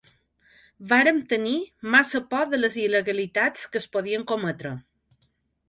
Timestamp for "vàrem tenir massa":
0.93-2.23